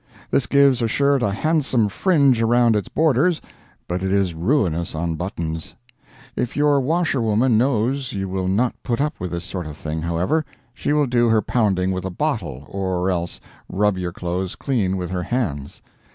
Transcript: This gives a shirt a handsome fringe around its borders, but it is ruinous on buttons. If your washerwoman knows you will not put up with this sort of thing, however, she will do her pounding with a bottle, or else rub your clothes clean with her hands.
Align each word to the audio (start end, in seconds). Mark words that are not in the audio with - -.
This 0.31 0.47
gives 0.47 0.81
a 0.81 0.87
shirt 0.87 1.21
a 1.21 1.29
handsome 1.29 1.87
fringe 1.87 2.41
around 2.41 2.75
its 2.75 2.87
borders, 2.87 3.39
but 3.87 4.01
it 4.01 4.11
is 4.11 4.33
ruinous 4.33 4.95
on 4.95 5.13
buttons. 5.13 5.75
If 6.35 6.57
your 6.57 6.79
washerwoman 6.81 7.55
knows 7.55 8.11
you 8.11 8.27
will 8.27 8.47
not 8.47 8.73
put 8.81 8.99
up 8.99 9.19
with 9.19 9.29
this 9.29 9.45
sort 9.45 9.67
of 9.67 9.77
thing, 9.77 10.01
however, 10.01 10.43
she 10.73 10.91
will 10.91 11.05
do 11.05 11.27
her 11.29 11.43
pounding 11.43 11.91
with 11.91 12.05
a 12.05 12.09
bottle, 12.09 12.65
or 12.67 13.11
else 13.11 13.39
rub 13.69 13.95
your 13.95 14.11
clothes 14.11 14.55
clean 14.55 14.97
with 14.97 15.11
her 15.11 15.21
hands. 15.21 15.83